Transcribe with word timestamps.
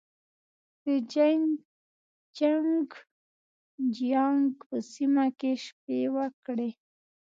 د 0.83 0.85
جين 1.11 1.41
چنګ 2.37 2.89
جيانګ 3.95 4.45
په 4.67 4.77
سیمه 4.91 5.25
کې 5.39 5.51
شپې 5.65 5.99
وکړې. 6.15 6.69